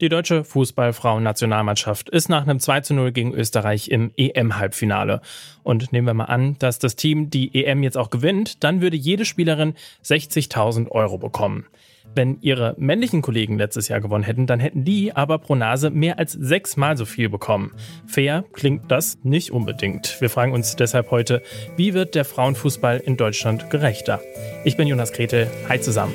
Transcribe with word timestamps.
Die 0.00 0.08
deutsche 0.08 0.44
Fußballfrauen-Nationalmannschaft 0.44 2.08
ist 2.08 2.28
nach 2.28 2.42
einem 2.42 2.60
2 2.60 2.82
zu 2.82 2.94
0 2.94 3.10
gegen 3.10 3.34
Österreich 3.34 3.90
im 3.90 4.12
EM-Halbfinale. 4.16 5.20
Und 5.64 5.92
nehmen 5.92 6.06
wir 6.06 6.14
mal 6.14 6.26
an, 6.26 6.56
dass 6.60 6.78
das 6.78 6.94
Team 6.94 7.30
die 7.30 7.64
EM 7.64 7.82
jetzt 7.82 7.98
auch 7.98 8.10
gewinnt, 8.10 8.62
dann 8.62 8.80
würde 8.80 8.96
jede 8.96 9.24
Spielerin 9.24 9.74
60.000 10.04 10.88
Euro 10.92 11.18
bekommen. 11.18 11.66
Wenn 12.14 12.38
ihre 12.42 12.76
männlichen 12.78 13.22
Kollegen 13.22 13.58
letztes 13.58 13.88
Jahr 13.88 14.00
gewonnen 14.00 14.22
hätten, 14.22 14.46
dann 14.46 14.60
hätten 14.60 14.84
die 14.84 15.16
aber 15.16 15.38
pro 15.38 15.56
Nase 15.56 15.90
mehr 15.90 16.16
als 16.16 16.32
sechsmal 16.32 16.96
so 16.96 17.04
viel 17.04 17.28
bekommen. 17.28 17.72
Fair 18.06 18.44
klingt 18.52 18.92
das 18.92 19.18
nicht 19.24 19.50
unbedingt. 19.50 20.20
Wir 20.20 20.30
fragen 20.30 20.52
uns 20.52 20.76
deshalb 20.76 21.10
heute, 21.10 21.42
wie 21.76 21.92
wird 21.92 22.14
der 22.14 22.24
Frauenfußball 22.24 22.98
in 22.98 23.16
Deutschland 23.16 23.68
gerechter? 23.68 24.20
Ich 24.64 24.76
bin 24.76 24.86
Jonas 24.86 25.12
Gretel. 25.12 25.50
Hi 25.68 25.80
zusammen. 25.80 26.14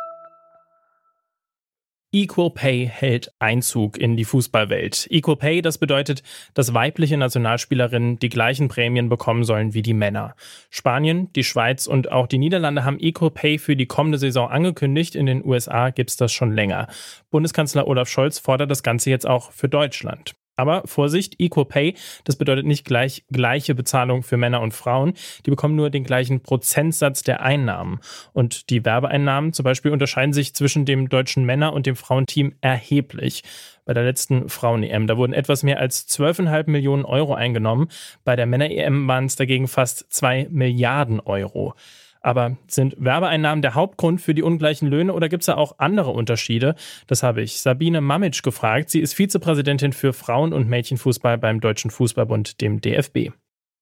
Equal 2.13 2.49
Pay 2.49 2.87
hält 2.87 3.31
Einzug 3.39 3.97
in 3.97 4.17
die 4.17 4.25
Fußballwelt. 4.25 5.07
Equal 5.09 5.37
Pay, 5.37 5.61
das 5.61 5.77
bedeutet, 5.77 6.23
dass 6.53 6.73
weibliche 6.73 7.15
Nationalspielerinnen 7.15 8.19
die 8.19 8.27
gleichen 8.27 8.67
Prämien 8.67 9.07
bekommen 9.07 9.45
sollen 9.45 9.73
wie 9.73 9.81
die 9.81 9.93
Männer. 9.93 10.35
Spanien, 10.69 11.31
die 11.31 11.45
Schweiz 11.45 11.87
und 11.87 12.11
auch 12.11 12.27
die 12.27 12.37
Niederlande 12.37 12.83
haben 12.83 12.99
Equal 12.99 13.31
Pay 13.31 13.59
für 13.59 13.77
die 13.77 13.85
kommende 13.85 14.17
Saison 14.17 14.49
angekündigt. 14.49 15.15
In 15.15 15.25
den 15.25 15.45
USA 15.45 15.89
gibt's 15.89 16.17
das 16.17 16.33
schon 16.33 16.53
länger. 16.53 16.87
Bundeskanzler 17.29 17.87
Olaf 17.87 18.09
Scholz 18.09 18.39
fordert 18.39 18.69
das 18.69 18.83
Ganze 18.83 19.09
jetzt 19.09 19.25
auch 19.25 19.53
für 19.53 19.69
Deutschland. 19.69 20.35
Aber 20.61 20.83
Vorsicht, 20.85 21.39
Equal 21.39 21.65
Pay, 21.65 21.95
das 22.23 22.35
bedeutet 22.35 22.67
nicht 22.67 22.85
gleich 22.85 23.23
gleiche 23.31 23.73
Bezahlung 23.73 24.21
für 24.21 24.37
Männer 24.37 24.61
und 24.61 24.75
Frauen. 24.75 25.13
Die 25.43 25.49
bekommen 25.49 25.75
nur 25.75 25.89
den 25.89 26.03
gleichen 26.03 26.41
Prozentsatz 26.41 27.23
der 27.23 27.41
Einnahmen. 27.41 27.99
Und 28.31 28.69
die 28.69 28.85
Werbeeinnahmen 28.85 29.53
zum 29.53 29.63
Beispiel 29.63 29.91
unterscheiden 29.91 30.33
sich 30.33 30.53
zwischen 30.53 30.85
dem 30.85 31.09
deutschen 31.09 31.45
Männer- 31.45 31.73
und 31.73 31.87
dem 31.87 31.95
Frauenteam 31.95 32.53
erheblich. 32.61 33.41
Bei 33.85 33.95
der 33.95 34.03
letzten 34.03 34.49
Frauen-EM, 34.49 35.07
da 35.07 35.17
wurden 35.17 35.33
etwas 35.33 35.63
mehr 35.63 35.79
als 35.79 36.07
12,5 36.07 36.69
Millionen 36.69 37.05
Euro 37.05 37.33
eingenommen. 37.33 37.87
Bei 38.23 38.35
der 38.35 38.45
Männer-EM 38.45 39.07
waren 39.07 39.25
es 39.25 39.37
dagegen 39.37 39.67
fast 39.67 40.13
2 40.13 40.49
Milliarden 40.51 41.19
Euro. 41.21 41.73
Aber 42.21 42.57
sind 42.67 42.95
Werbeeinnahmen 42.99 43.61
der 43.61 43.73
Hauptgrund 43.73 44.21
für 44.21 44.33
die 44.33 44.43
ungleichen 44.43 44.87
Löhne 44.87 45.13
oder 45.13 45.27
gibt 45.27 45.41
es 45.41 45.47
da 45.47 45.55
auch 45.55 45.79
andere 45.79 46.11
Unterschiede? 46.11 46.75
Das 47.07 47.23
habe 47.23 47.41
ich 47.41 47.59
Sabine 47.59 47.99
Mamitsch 47.99 48.43
gefragt. 48.43 48.89
Sie 48.91 48.99
ist 48.99 49.13
Vizepräsidentin 49.13 49.91
für 49.91 50.13
Frauen- 50.13 50.53
und 50.53 50.69
Mädchenfußball 50.69 51.37
beim 51.39 51.59
Deutschen 51.59 51.89
Fußballbund, 51.89 52.61
dem 52.61 52.79
DFB. 52.79 53.31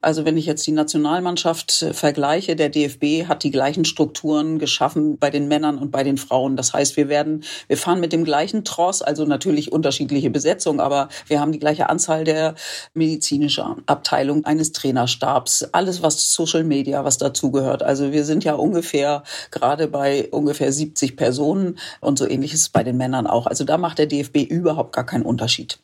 Also 0.01 0.23
wenn 0.23 0.37
ich 0.37 0.45
jetzt 0.45 0.65
die 0.65 0.71
Nationalmannschaft 0.71 1.81
äh, 1.81 1.93
vergleiche, 1.93 2.55
der 2.55 2.69
DFB 2.69 3.27
hat 3.27 3.43
die 3.43 3.51
gleichen 3.51 3.83
Strukturen 3.83 4.57
geschaffen 4.57 5.17
bei 5.17 5.29
den 5.29 5.49
Männern 5.49 5.77
und 5.77 5.91
bei 5.91 6.03
den 6.03 6.17
Frauen. 6.17 6.55
Das 6.55 6.71
heißt, 6.71 6.95
wir 6.95 7.09
werden, 7.09 7.43
wir 7.67 7.75
fahren 7.75 7.99
mit 7.99 8.13
dem 8.13 8.23
gleichen 8.23 8.63
Tross, 8.63 9.01
also 9.01 9.25
natürlich 9.25 9.73
unterschiedliche 9.73 10.29
Besetzung, 10.29 10.79
aber 10.79 11.09
wir 11.27 11.41
haben 11.41 11.51
die 11.51 11.59
gleiche 11.59 11.89
Anzahl 11.89 12.23
der 12.23 12.55
medizinischen 12.93 13.83
Abteilung 13.87 14.45
eines 14.45 14.71
Trainerstabs, 14.71 15.63
alles 15.73 16.01
was 16.01 16.33
Social 16.33 16.63
Media, 16.63 17.03
was 17.03 17.17
dazugehört. 17.17 17.83
Also 17.83 18.13
wir 18.13 18.23
sind 18.23 18.45
ja 18.45 18.53
ungefähr 18.53 19.23
gerade 19.51 19.89
bei 19.89 20.29
ungefähr 20.31 20.71
70 20.71 21.17
Personen 21.17 21.77
und 21.99 22.17
so 22.17 22.25
ähnliches 22.25 22.69
bei 22.69 22.83
den 22.83 22.95
Männern 22.95 23.27
auch. 23.27 23.47
Also 23.47 23.65
da 23.65 23.77
macht 23.77 23.97
der 23.99 24.05
DFB 24.05 24.37
überhaupt 24.49 24.93
gar 24.93 25.05
keinen 25.05 25.23
Unterschied. 25.23 25.77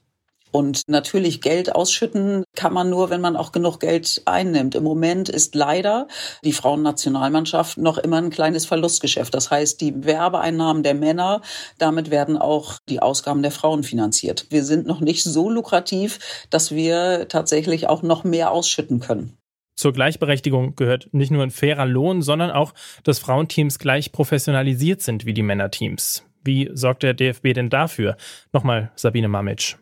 Und 0.55 0.83
natürlich 0.87 1.41
Geld 1.41 1.75
ausschütten 1.75 2.45
kann 2.55 2.71
man 2.71 2.89
nur, 2.89 3.09
wenn 3.09 3.19
man 3.19 3.35
auch 3.35 3.51
genug 3.51 3.81
Geld 3.81 4.21
einnimmt. 4.23 4.73
Im 4.73 4.85
Moment 4.85 5.27
ist 5.27 5.53
leider 5.53 6.07
die 6.45 6.53
Frauennationalmannschaft 6.53 7.77
noch 7.77 7.97
immer 7.97 8.19
ein 8.19 8.29
kleines 8.29 8.65
Verlustgeschäft. 8.65 9.33
Das 9.33 9.51
heißt, 9.51 9.81
die 9.81 10.05
Werbeeinnahmen 10.05 10.81
der 10.81 10.93
Männer, 10.93 11.41
damit 11.77 12.09
werden 12.09 12.37
auch 12.37 12.77
die 12.87 13.01
Ausgaben 13.01 13.41
der 13.41 13.51
Frauen 13.51 13.83
finanziert. 13.83 14.45
Wir 14.49 14.63
sind 14.63 14.87
noch 14.87 15.01
nicht 15.01 15.25
so 15.25 15.49
lukrativ, 15.49 16.45
dass 16.51 16.71
wir 16.71 17.27
tatsächlich 17.27 17.89
auch 17.89 18.01
noch 18.01 18.23
mehr 18.23 18.51
ausschütten 18.51 19.01
können. 19.01 19.37
Zur 19.75 19.91
Gleichberechtigung 19.91 20.77
gehört 20.77 21.09
nicht 21.11 21.31
nur 21.31 21.43
ein 21.43 21.51
fairer 21.51 21.85
Lohn, 21.85 22.21
sondern 22.21 22.51
auch, 22.51 22.73
dass 23.03 23.19
Frauenteams 23.19 23.77
gleich 23.77 24.13
professionalisiert 24.13 25.01
sind 25.01 25.25
wie 25.25 25.33
die 25.33 25.43
Männerteams. 25.43 26.23
Wie 26.45 26.69
sorgt 26.71 27.03
der 27.03 27.13
DFB 27.13 27.53
denn 27.53 27.69
dafür? 27.69 28.15
Nochmal 28.53 28.93
Sabine 28.95 29.27
Mamitsch. 29.27 29.75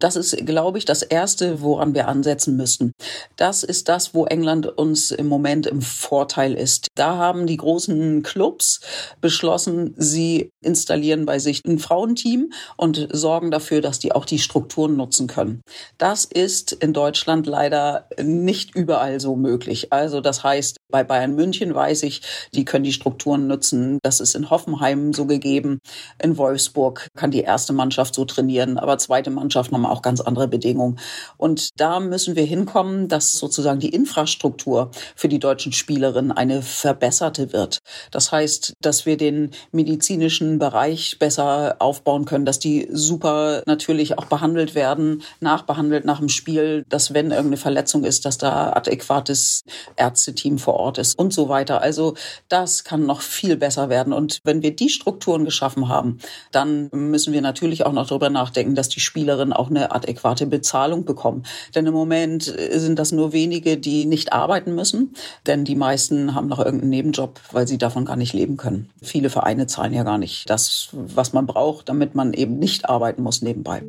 Das 0.00 0.16
ist, 0.16 0.36
glaube 0.46 0.78
ich, 0.78 0.84
das 0.84 1.02
Erste, 1.02 1.60
woran 1.60 1.94
wir 1.94 2.08
ansetzen 2.08 2.56
müssten. 2.56 2.92
Das 3.36 3.62
ist 3.62 3.88
das, 3.88 4.14
wo 4.14 4.24
England 4.24 4.66
uns 4.66 5.10
im 5.10 5.28
Moment 5.28 5.66
im 5.66 5.82
Vorteil 5.82 6.54
ist. 6.54 6.88
Da 6.94 7.16
haben 7.16 7.46
die 7.46 7.58
großen 7.58 8.22
Clubs 8.22 8.80
beschlossen, 9.20 9.94
sie 9.96 10.50
installieren 10.62 11.26
bei 11.26 11.38
sich 11.38 11.62
ein 11.66 11.78
Frauenteam 11.78 12.50
und 12.76 13.08
sorgen 13.12 13.50
dafür, 13.50 13.82
dass 13.82 13.98
die 13.98 14.12
auch 14.12 14.24
die 14.24 14.38
Strukturen 14.38 14.96
nutzen 14.96 15.26
können. 15.26 15.60
Das 15.98 16.24
ist 16.24 16.72
in 16.72 16.92
Deutschland 16.92 17.46
leider 17.46 18.08
nicht 18.20 18.74
überall 18.74 19.20
so 19.20 19.36
möglich. 19.36 19.92
Also 19.92 20.20
das 20.20 20.42
heißt, 20.42 20.78
bei 20.90 21.04
Bayern 21.04 21.34
München 21.34 21.74
weiß 21.74 22.02
ich, 22.04 22.22
die 22.54 22.64
können 22.64 22.84
die 22.84 22.92
Strukturen 22.92 23.46
nutzen. 23.46 23.98
Das 24.02 24.20
ist 24.20 24.34
in 24.34 24.50
Hoffenheim 24.50 25.12
so 25.12 25.26
gegeben. 25.26 25.80
In 26.22 26.38
Wolfsburg 26.38 27.08
kann 27.16 27.30
die 27.30 27.42
erste 27.42 27.72
Mannschaft 27.72 28.14
so 28.14 28.24
trainieren, 28.24 28.78
aber 28.78 28.98
zweite 28.98 29.30
Mannschaft 29.30 29.72
nochmal 29.72 29.89
auch 29.90 30.02
ganz 30.02 30.20
andere 30.20 30.48
Bedingungen. 30.48 30.98
Und 31.36 31.80
da 31.80 32.00
müssen 32.00 32.36
wir 32.36 32.44
hinkommen, 32.44 33.08
dass 33.08 33.32
sozusagen 33.32 33.80
die 33.80 33.90
Infrastruktur 33.90 34.90
für 35.16 35.28
die 35.28 35.38
deutschen 35.38 35.72
Spielerinnen 35.72 36.32
eine 36.32 36.62
verbesserte 36.62 37.52
wird. 37.52 37.78
Das 38.10 38.32
heißt, 38.32 38.74
dass 38.80 39.06
wir 39.06 39.16
den 39.16 39.50
medizinischen 39.72 40.58
Bereich 40.58 41.18
besser 41.18 41.76
aufbauen 41.78 42.24
können, 42.24 42.44
dass 42.44 42.58
die 42.58 42.88
super 42.92 43.62
natürlich 43.66 44.18
auch 44.18 44.26
behandelt 44.26 44.74
werden, 44.74 45.22
nachbehandelt 45.40 46.04
nach 46.04 46.18
dem 46.18 46.28
Spiel, 46.28 46.84
dass 46.88 47.14
wenn 47.14 47.30
irgendeine 47.30 47.56
Verletzung 47.56 48.04
ist, 48.04 48.24
dass 48.24 48.38
da 48.38 48.72
adäquates 48.72 49.62
Ärzteteam 49.96 50.58
vor 50.58 50.74
Ort 50.74 50.98
ist 50.98 51.18
und 51.18 51.32
so 51.32 51.48
weiter. 51.48 51.80
Also 51.82 52.14
das 52.48 52.84
kann 52.84 53.06
noch 53.06 53.20
viel 53.20 53.56
besser 53.56 53.88
werden. 53.88 54.12
Und 54.12 54.40
wenn 54.44 54.62
wir 54.62 54.74
die 54.74 54.88
Strukturen 54.88 55.44
geschaffen 55.44 55.88
haben, 55.88 56.18
dann 56.52 56.88
müssen 56.92 57.32
wir 57.32 57.42
natürlich 57.42 57.86
auch 57.86 57.92
noch 57.92 58.06
darüber 58.06 58.30
nachdenken, 58.30 58.74
dass 58.74 58.88
die 58.88 59.00
Spielerinnen 59.00 59.52
auch 59.52 59.70
eine 59.70 59.79
eine 59.80 59.92
adäquate 59.92 60.46
Bezahlung 60.46 61.04
bekommen. 61.04 61.44
Denn 61.74 61.86
im 61.86 61.94
Moment 61.94 62.44
sind 62.44 62.98
das 62.98 63.12
nur 63.12 63.32
wenige, 63.32 63.76
die 63.76 64.04
nicht 64.04 64.32
arbeiten 64.32 64.74
müssen, 64.74 65.14
denn 65.46 65.64
die 65.64 65.74
meisten 65.74 66.34
haben 66.34 66.48
noch 66.48 66.58
irgendeinen 66.58 66.90
Nebenjob, 66.90 67.40
weil 67.52 67.66
sie 67.66 67.78
davon 67.78 68.04
gar 68.04 68.16
nicht 68.16 68.32
leben 68.32 68.56
können. 68.56 68.90
Viele 69.02 69.30
Vereine 69.30 69.66
zahlen 69.66 69.92
ja 69.92 70.02
gar 70.02 70.18
nicht 70.18 70.48
das, 70.50 70.90
was 70.92 71.32
man 71.32 71.46
braucht, 71.46 71.88
damit 71.88 72.14
man 72.14 72.32
eben 72.32 72.58
nicht 72.58 72.88
arbeiten 72.88 73.22
muss 73.22 73.42
nebenbei. 73.42 73.82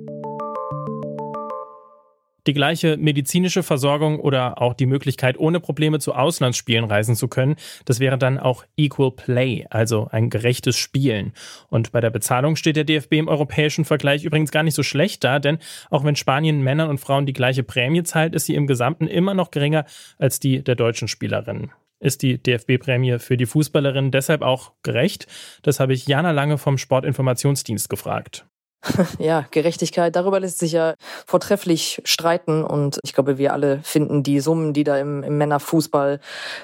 Die 2.47 2.53
gleiche 2.53 2.97
medizinische 2.97 3.63
Versorgung 3.63 4.19
oder 4.19 4.61
auch 4.61 4.73
die 4.73 4.85
Möglichkeit, 4.85 5.37
ohne 5.37 5.59
Probleme 5.59 5.99
zu 5.99 6.13
Auslandsspielen 6.13 6.85
reisen 6.85 7.15
zu 7.15 7.27
können, 7.27 7.55
das 7.85 7.99
wäre 7.99 8.17
dann 8.17 8.39
auch 8.39 8.65
Equal 8.77 9.11
Play, 9.11 9.67
also 9.69 10.07
ein 10.11 10.29
gerechtes 10.29 10.75
Spielen. 10.77 11.33
Und 11.69 11.91
bei 11.91 12.01
der 12.01 12.09
Bezahlung 12.09 12.55
steht 12.55 12.75
der 12.75 12.83
DFB 12.83 13.13
im 13.13 13.27
europäischen 13.27 13.85
Vergleich 13.85 14.23
übrigens 14.23 14.51
gar 14.51 14.63
nicht 14.63 14.75
so 14.75 14.83
schlecht 14.83 15.23
da, 15.23 15.39
denn 15.39 15.59
auch 15.89 16.03
wenn 16.03 16.15
Spanien 16.15 16.61
Männern 16.61 16.89
und 16.89 16.99
Frauen 16.99 17.25
die 17.25 17.33
gleiche 17.33 17.63
Prämie 17.63 18.03
zahlt, 18.03 18.33
ist 18.33 18.45
sie 18.45 18.55
im 18.55 18.67
Gesamten 18.67 19.07
immer 19.07 19.33
noch 19.33 19.51
geringer 19.51 19.85
als 20.17 20.39
die 20.39 20.63
der 20.63 20.75
deutschen 20.75 21.07
Spielerinnen. 21.07 21.71
Ist 21.99 22.23
die 22.23 22.41
DFB-Prämie 22.41 23.19
für 23.19 23.37
die 23.37 23.45
Fußballerinnen 23.45 24.09
deshalb 24.09 24.41
auch 24.41 24.71
gerecht? 24.81 25.27
Das 25.61 25.79
habe 25.79 25.93
ich 25.93 26.07
Jana 26.07 26.31
Lange 26.31 26.57
vom 26.57 26.79
Sportinformationsdienst 26.79 27.89
gefragt. 27.89 28.47
Ja, 29.19 29.45
Gerechtigkeit, 29.51 30.15
darüber 30.15 30.39
lässt 30.39 30.59
sich 30.59 30.71
ja 30.71 30.95
vortrefflich 31.25 32.01
streiten 32.05 32.63
und 32.63 32.99
ich 33.03 33.13
glaube, 33.13 33.37
wir 33.37 33.53
alle 33.53 33.79
finden 33.83 34.23
die 34.23 34.39
Summen, 34.39 34.73
die 34.73 34.83
da 34.83 34.97
im, 34.97 35.23
im 35.23 35.37
Männerfußball 35.37 36.19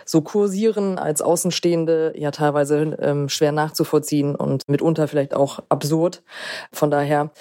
so 0.06 0.22
kursieren, 0.22 0.98
als 0.98 1.22
Außenstehende 1.22 2.14
ja 2.16 2.32
teilweise 2.32 2.98
ähm, 3.00 3.30
schwer 3.30 3.52
nachzuvollziehen 3.52 4.36
und 4.36 4.68
mitunter 4.68 5.08
vielleicht 5.08 5.34
auch 5.34 5.60
absurd. 5.70 6.24
Von 6.72 6.92
daher 6.92 7.32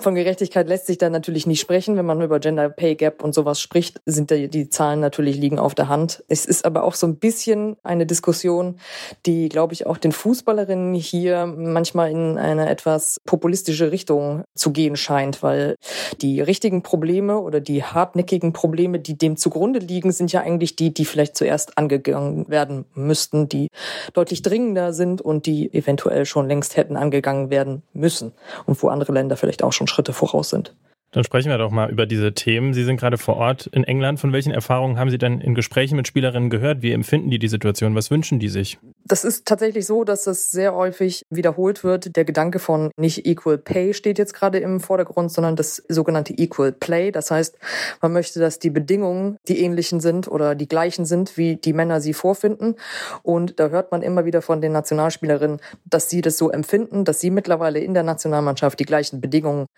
von 0.00 0.14
Gerechtigkeit 0.14 0.68
lässt 0.68 0.86
sich 0.86 0.98
da 0.98 1.10
natürlich 1.10 1.46
nicht 1.46 1.60
sprechen. 1.60 1.96
Wenn 1.96 2.06
man 2.06 2.20
über 2.20 2.38
Gender 2.40 2.68
Pay 2.68 2.94
Gap 2.94 3.22
und 3.22 3.34
sowas 3.34 3.60
spricht, 3.60 4.00
sind 4.06 4.30
die, 4.30 4.48
die 4.48 4.70
Zahlen 4.70 5.00
natürlich 5.00 5.36
liegen 5.36 5.58
auf 5.58 5.74
der 5.74 5.88
Hand. 5.88 6.22
Es 6.28 6.46
ist 6.46 6.64
aber 6.64 6.84
auch 6.84 6.94
so 6.94 7.06
ein 7.06 7.16
bisschen 7.16 7.76
eine 7.82 8.06
Diskussion, 8.06 8.78
die, 9.26 9.48
glaube 9.48 9.72
ich, 9.72 9.86
auch 9.86 9.98
den 9.98 10.12
Fußballerinnen 10.12 10.94
hier 10.94 11.46
manchmal 11.46 12.10
in 12.10 12.38
eine 12.38 12.68
etwas 12.68 13.18
populistische 13.26 13.90
Richtung 13.90 14.44
zu 14.54 14.72
gehen 14.72 14.96
scheint, 14.96 15.42
weil 15.42 15.74
die 16.20 16.40
richtigen 16.40 16.82
Probleme 16.82 17.38
oder 17.38 17.60
die 17.60 17.82
hartnäckigen 17.82 18.52
Probleme, 18.52 19.00
die 19.00 19.18
dem 19.18 19.36
zugrunde 19.36 19.80
liegen, 19.80 20.12
sind 20.12 20.32
ja 20.32 20.42
eigentlich 20.42 20.76
die, 20.76 20.94
die 20.94 21.04
vielleicht 21.04 21.36
zuerst 21.36 21.76
angegangen 21.76 22.48
werden 22.48 22.84
müssten, 22.94 23.48
die 23.48 23.68
deutlich 24.12 24.42
dringender 24.42 24.92
sind 24.92 25.20
und 25.20 25.46
die 25.46 25.72
eventuell 25.74 26.24
schon 26.24 26.46
längst 26.46 26.76
hätten 26.76 26.96
angegangen 26.96 27.50
werden 27.50 27.82
müssen 27.92 28.32
und 28.66 28.80
wo 28.82 28.88
andere 28.88 29.12
Länder 29.12 29.36
vielleicht 29.36 29.62
auch 29.62 29.72
schon 29.72 29.87
Schritte 29.88 30.12
voraus 30.12 30.50
sind. 30.50 30.74
Dann 31.10 31.24
sprechen 31.24 31.48
wir 31.48 31.58
doch 31.58 31.70
mal 31.70 31.90
über 31.90 32.04
diese 32.04 32.34
Themen. 32.34 32.74
Sie 32.74 32.84
sind 32.84 32.98
gerade 32.98 33.16
vor 33.16 33.36
Ort 33.36 33.66
in 33.66 33.84
England. 33.84 34.20
Von 34.20 34.32
welchen 34.32 34.52
Erfahrungen 34.52 34.98
haben 34.98 35.10
Sie 35.10 35.18
denn 35.18 35.40
in 35.40 35.54
Gesprächen 35.54 35.96
mit 35.96 36.06
Spielerinnen 36.06 36.50
gehört? 36.50 36.82
Wie 36.82 36.92
empfinden 36.92 37.30
die 37.30 37.38
die 37.38 37.48
Situation? 37.48 37.94
Was 37.94 38.10
wünschen 38.10 38.38
die 38.38 38.48
sich? 38.48 38.78
Das 39.08 39.24
ist 39.24 39.46
tatsächlich 39.46 39.86
so, 39.86 40.04
dass 40.04 40.24
das 40.24 40.50
sehr 40.50 40.74
häufig 40.74 41.24
wiederholt 41.30 41.82
wird. 41.82 42.14
Der 42.14 42.26
Gedanke 42.26 42.58
von 42.58 42.90
nicht 42.98 43.24
Equal 43.24 43.56
Pay 43.56 43.94
steht 43.94 44.18
jetzt 44.18 44.34
gerade 44.34 44.58
im 44.58 44.80
Vordergrund, 44.80 45.32
sondern 45.32 45.56
das 45.56 45.82
sogenannte 45.88 46.34
Equal 46.34 46.72
Play. 46.72 47.10
Das 47.10 47.30
heißt, 47.30 47.56
man 48.02 48.12
möchte, 48.12 48.38
dass 48.38 48.58
die 48.58 48.68
Bedingungen 48.68 49.38
die 49.48 49.62
ähnlichen 49.62 50.00
sind 50.00 50.28
oder 50.28 50.54
die 50.54 50.68
gleichen 50.68 51.06
sind, 51.06 51.38
wie 51.38 51.56
die 51.56 51.72
Männer 51.72 52.02
sie 52.02 52.12
vorfinden. 52.12 52.74
Und 53.22 53.58
da 53.58 53.68
hört 53.68 53.92
man 53.92 54.02
immer 54.02 54.26
wieder 54.26 54.42
von 54.42 54.60
den 54.60 54.72
Nationalspielerinnen, 54.72 55.60
dass 55.86 56.10
sie 56.10 56.20
das 56.20 56.36
so 56.36 56.50
empfinden, 56.50 57.06
dass 57.06 57.18
sie 57.18 57.30
mittlerweile 57.30 57.78
in 57.78 57.94
der 57.94 58.02
Nationalmannschaft 58.02 58.78
die 58.78 58.84
gleichen 58.84 59.22
Bedingungen 59.22 59.68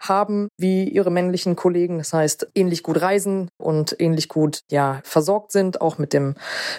haben 0.00 0.48
wie 0.56 0.88
ihre 0.88 1.10
männlichen 1.10 1.56
Kollegen. 1.56 1.98
Das 1.98 2.14
heißt, 2.14 2.52
ähnlich 2.54 2.82
gut 2.82 3.02
reisen 3.02 3.50
und 3.58 3.94
ähnlich 3.98 4.30
gut, 4.30 4.60
ja, 4.70 5.00
versorgt 5.04 5.52
sind, 5.52 5.82
auch 5.82 5.98
mit 5.98 6.14
dem 6.14 6.36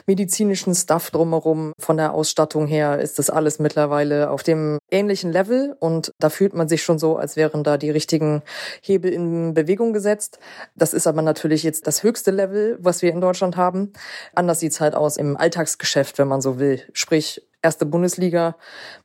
medizinischen 0.07 0.73
Stuff 0.73 1.11
drumherum. 1.11 1.73
Von 1.77 1.98
der 1.99 2.13
Ausstattung 2.13 2.65
her 2.65 2.99
ist 2.99 3.19
das 3.19 3.29
alles 3.29 3.59
mittlerweile 3.59 4.31
auf 4.31 4.41
dem 4.41 4.79
ähnlichen 4.89 5.31
Level 5.31 5.75
und 5.79 6.13
da 6.19 6.29
fühlt 6.29 6.53
man 6.53 6.67
sich 6.67 6.83
schon 6.83 6.97
so, 6.97 7.17
als 7.17 7.35
wären 7.35 7.63
da 7.63 7.77
die 7.77 7.91
richtigen 7.91 8.41
Hebel 8.81 9.13
in 9.13 9.53
Bewegung 9.53 9.93
gesetzt. 9.93 10.39
Das 10.75 10.93
ist 10.93 11.05
aber 11.05 11.21
natürlich 11.21 11.63
jetzt 11.63 11.85
das 11.85 12.03
höchste 12.03 12.31
Level, 12.31 12.77
was 12.81 13.01
wir 13.01 13.11
in 13.11 13.21
Deutschland 13.21 13.57
haben. 13.57 13.93
Anders 14.33 14.59
sieht's 14.59 14.81
halt 14.81 14.95
aus 14.95 15.17
im 15.17 15.37
Alltagsgeschäft, 15.37 16.17
wenn 16.17 16.27
man 16.27 16.41
so 16.41 16.57
will. 16.59 16.81
Sprich, 16.93 17.48
erste 17.61 17.85
Bundesliga, 17.85 18.55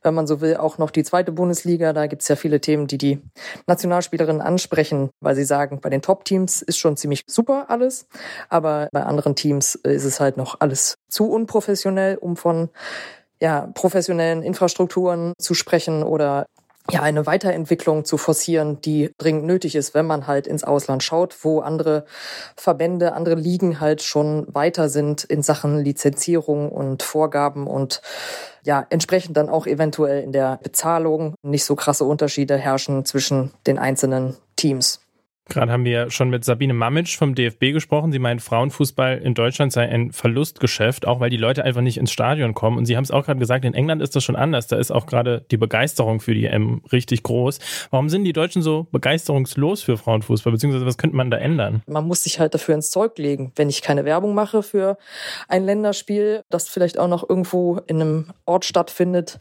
wenn 0.01 0.13
man 0.13 0.27
so 0.27 0.41
will, 0.41 0.57
auch 0.57 0.77
noch 0.77 0.91
die 0.91 1.03
zweite 1.03 1.31
Bundesliga. 1.31 1.93
Da 1.93 2.07
gibt's 2.07 2.27
ja 2.27 2.35
viele 2.35 2.61
Themen, 2.61 2.87
die 2.87 2.97
die 2.97 3.21
Nationalspielerinnen 3.67 4.41
ansprechen, 4.41 5.09
weil 5.19 5.35
sie 5.35 5.45
sagen, 5.45 5.81
bei 5.81 5.89
den 5.89 6.01
Top-Teams 6.01 6.61
ist 6.61 6.77
schon 6.77 6.97
ziemlich 6.97 7.23
super 7.27 7.65
alles, 7.69 8.07
aber 8.49 8.89
bei 8.91 9.03
anderen 9.03 9.35
Teams 9.35 9.75
ist 9.75 10.05
es 10.05 10.19
halt 10.19 10.37
noch 10.37 10.59
alles 10.59 10.95
zu 11.09 11.29
unprofessionell, 11.29 12.17
um 12.17 12.37
von 12.37 12.69
ja, 13.41 13.67
professionellen 13.73 14.43
Infrastrukturen 14.43 15.33
zu 15.37 15.53
sprechen 15.53 16.03
oder 16.03 16.47
ja, 16.91 17.01
eine 17.01 17.25
Weiterentwicklung 17.25 18.05
zu 18.05 18.17
forcieren, 18.17 18.79
die 18.81 19.11
dringend 19.17 19.45
nötig 19.45 19.75
ist, 19.75 19.93
wenn 19.93 20.05
man 20.05 20.27
halt 20.27 20.45
ins 20.45 20.63
Ausland 20.63 21.01
schaut, 21.03 21.35
wo 21.43 21.59
andere 21.59 22.05
Verbände, 22.55 23.13
andere 23.13 23.35
Ligen 23.35 23.79
halt 23.79 24.03
schon 24.03 24.45
weiter 24.53 24.87
sind 24.89 25.23
in 25.23 25.41
Sachen 25.41 25.79
Lizenzierung 25.79 26.71
und 26.71 27.01
Vorgaben 27.01 27.65
und 27.65 28.01
ja, 28.63 28.85
entsprechend 28.89 29.37
dann 29.37 29.49
auch 29.49 29.67
eventuell 29.67 30.23
in 30.23 30.31
der 30.31 30.59
Bezahlung 30.61 31.35
nicht 31.41 31.65
so 31.65 31.75
krasse 31.75 32.03
Unterschiede 32.03 32.57
herrschen 32.57 33.05
zwischen 33.05 33.51
den 33.65 33.79
einzelnen 33.79 34.35
Teams. 34.55 35.04
Gerade 35.47 35.71
haben 35.71 35.85
wir 35.85 36.09
schon 36.09 36.31
mit 36.31 36.43
Sabine 36.43 36.73
Mamitsch 36.73 37.17
vom 37.17 37.35
DFB 37.35 37.71
gesprochen. 37.71 38.11
Sie 38.11 38.17
meint, 38.17 38.41
Frauenfußball 38.41 39.19
in 39.19 39.35
Deutschland 39.35 39.71
sei 39.71 39.87
ein 39.87 40.11
Verlustgeschäft, 40.11 41.05
auch 41.05 41.19
weil 41.19 41.29
die 41.29 41.37
Leute 41.37 41.63
einfach 41.63 41.81
nicht 41.81 41.97
ins 41.97 42.11
Stadion 42.11 42.55
kommen. 42.55 42.79
Und 42.79 42.85
Sie 42.85 42.97
haben 42.97 43.03
es 43.03 43.11
auch 43.11 43.25
gerade 43.25 43.39
gesagt, 43.39 43.63
in 43.63 43.75
England 43.75 44.01
ist 44.01 44.15
das 44.15 44.23
schon 44.23 44.35
anders. 44.35 44.65
Da 44.65 44.77
ist 44.77 44.89
auch 44.89 45.05
gerade 45.05 45.45
die 45.51 45.57
Begeisterung 45.57 46.19
für 46.19 46.33
die 46.33 46.45
EM 46.45 46.81
richtig 46.91 47.21
groß. 47.21 47.59
Warum 47.91 48.09
sind 48.09 48.23
die 48.23 48.33
Deutschen 48.33 48.63
so 48.63 48.87
begeisterungslos 48.91 49.83
für 49.83 49.97
Frauenfußball? 49.97 50.51
Beziehungsweise 50.51 50.87
was 50.87 50.97
könnte 50.97 51.15
man 51.15 51.29
da 51.29 51.37
ändern? 51.37 51.83
Man 51.85 52.07
muss 52.07 52.23
sich 52.23 52.39
halt 52.39 52.55
dafür 52.55 52.73
ins 52.73 52.89
Zeug 52.89 53.15
legen. 53.19 53.51
Wenn 53.55 53.69
ich 53.69 53.83
keine 53.83 54.03
Werbung 54.03 54.33
mache 54.33 54.63
für 54.63 54.97
ein 55.47 55.63
Länderspiel, 55.63 56.41
das 56.49 56.69
vielleicht 56.69 56.97
auch 56.97 57.07
noch 57.07 57.27
irgendwo 57.27 57.79
in 57.85 58.01
einem 58.01 58.27
Ort 58.45 58.65
stattfindet, 58.65 59.39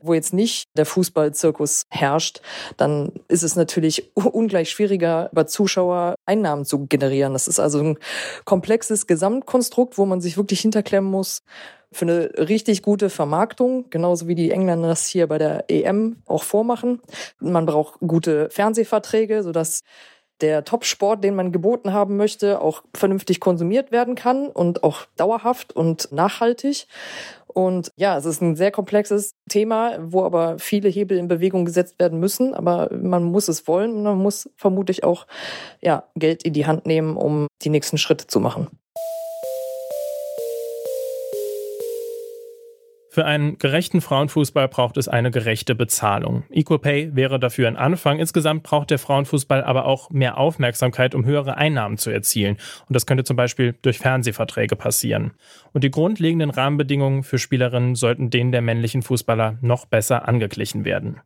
wo 0.00 0.14
jetzt 0.14 0.32
nicht 0.32 0.68
der 0.78 0.86
Fußballzirkus 0.86 1.84
herrscht, 1.90 2.40
dann 2.78 3.12
ist 3.28 3.42
es 3.42 3.54
natürlich 3.54 4.10
ungleich 4.14 4.70
schwieriger, 4.70 5.28
über 5.42 5.46
Zuschauer 5.46 6.14
Einnahmen 6.24 6.64
zu 6.64 6.86
generieren. 6.86 7.32
Das 7.32 7.48
ist 7.48 7.58
also 7.58 7.80
ein 7.80 7.98
komplexes 8.44 9.06
Gesamtkonstrukt, 9.06 9.98
wo 9.98 10.06
man 10.06 10.20
sich 10.20 10.36
wirklich 10.36 10.60
hinterklemmen 10.60 11.10
muss 11.10 11.42
für 11.90 12.06
eine 12.06 12.30
richtig 12.48 12.82
gute 12.82 13.10
Vermarktung, 13.10 13.90
genauso 13.90 14.26
wie 14.26 14.34
die 14.34 14.50
Engländer 14.50 14.88
das 14.88 15.06
hier 15.06 15.26
bei 15.26 15.38
der 15.38 15.64
EM 15.68 16.22
auch 16.26 16.42
vormachen. 16.42 17.02
Man 17.38 17.66
braucht 17.66 18.00
gute 18.00 18.48
Fernsehverträge, 18.50 19.42
sodass 19.42 19.82
der 20.40 20.64
Top-Sport, 20.64 21.22
den 21.22 21.34
man 21.34 21.52
geboten 21.52 21.92
haben 21.92 22.16
möchte, 22.16 22.60
auch 22.60 22.82
vernünftig 22.94 23.40
konsumiert 23.40 23.92
werden 23.92 24.14
kann 24.14 24.48
und 24.48 24.82
auch 24.82 25.06
dauerhaft 25.16 25.74
und 25.74 26.10
nachhaltig. 26.12 26.86
Und 27.52 27.92
ja, 27.96 28.16
es 28.16 28.24
ist 28.24 28.40
ein 28.40 28.56
sehr 28.56 28.70
komplexes 28.70 29.34
Thema, 29.48 29.98
wo 30.00 30.24
aber 30.24 30.58
viele 30.58 30.88
Hebel 30.88 31.18
in 31.18 31.28
Bewegung 31.28 31.64
gesetzt 31.64 31.98
werden 31.98 32.18
müssen. 32.20 32.54
Aber 32.54 32.88
man 32.92 33.24
muss 33.24 33.48
es 33.48 33.66
wollen 33.68 33.96
und 33.96 34.02
man 34.02 34.18
muss 34.18 34.50
vermutlich 34.56 35.04
auch 35.04 35.26
ja, 35.80 36.04
Geld 36.16 36.42
in 36.42 36.52
die 36.52 36.66
Hand 36.66 36.86
nehmen, 36.86 37.16
um 37.16 37.46
die 37.62 37.70
nächsten 37.70 37.98
Schritte 37.98 38.26
zu 38.26 38.40
machen. 38.40 38.68
Für 43.14 43.26
einen 43.26 43.58
gerechten 43.58 44.00
Frauenfußball 44.00 44.68
braucht 44.68 44.96
es 44.96 45.06
eine 45.06 45.30
gerechte 45.30 45.74
Bezahlung. 45.74 46.44
Equal 46.48 46.78
Pay 46.78 47.14
wäre 47.14 47.38
dafür 47.38 47.68
ein 47.68 47.76
Anfang. 47.76 48.18
Insgesamt 48.18 48.62
braucht 48.62 48.88
der 48.88 48.98
Frauenfußball 48.98 49.62
aber 49.62 49.84
auch 49.84 50.08
mehr 50.08 50.38
Aufmerksamkeit, 50.38 51.14
um 51.14 51.26
höhere 51.26 51.58
Einnahmen 51.58 51.98
zu 51.98 52.08
erzielen. 52.08 52.56
Und 52.88 52.94
das 52.94 53.04
könnte 53.04 53.24
zum 53.24 53.36
Beispiel 53.36 53.74
durch 53.82 53.98
Fernsehverträge 53.98 54.76
passieren. 54.76 55.32
Und 55.74 55.84
die 55.84 55.90
grundlegenden 55.90 56.48
Rahmenbedingungen 56.48 57.22
für 57.22 57.36
Spielerinnen 57.36 57.96
sollten 57.96 58.30
denen 58.30 58.50
der 58.50 58.62
männlichen 58.62 59.02
Fußballer 59.02 59.58
noch 59.60 59.84
besser 59.84 60.26
angeglichen 60.26 60.86
werden. 60.86 61.20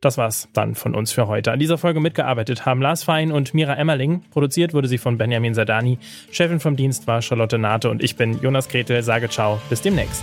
Das 0.00 0.18
war's 0.18 0.48
dann 0.52 0.76
von 0.76 0.94
uns 0.94 1.10
für 1.10 1.26
heute. 1.26 1.50
An 1.50 1.58
dieser 1.58 1.76
Folge 1.76 1.98
mitgearbeitet 1.98 2.66
haben 2.66 2.80
Lars 2.80 3.02
Fein 3.02 3.32
und 3.32 3.52
Mira 3.52 3.74
Emmerling. 3.74 4.22
Produziert 4.30 4.74
wurde 4.74 4.86
sie 4.86 4.98
von 4.98 5.18
Benjamin 5.18 5.54
Sadani. 5.54 5.98
Chefin 6.30 6.60
vom 6.60 6.76
Dienst 6.76 7.08
war 7.08 7.20
Charlotte 7.20 7.58
Nate 7.58 7.90
und 7.90 8.00
ich 8.00 8.14
bin 8.14 8.40
Jonas 8.40 8.68
Gretel. 8.68 9.02
Sage 9.02 9.28
ciao, 9.28 9.60
bis 9.68 9.82
demnächst. 9.82 10.22